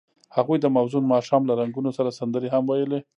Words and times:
هغوی 0.35 0.57
د 0.61 0.65
موزون 0.75 1.03
ماښام 1.13 1.41
له 1.49 1.53
رنګونو 1.61 1.89
سره 1.97 2.15
سندرې 2.19 2.49
هم 2.51 2.63
ویلې. 2.67 2.99